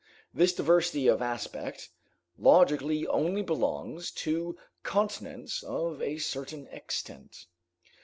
[0.33, 1.91] This diversity of aspect,
[2.39, 7.45] logically only belongs to continents of a certain extent.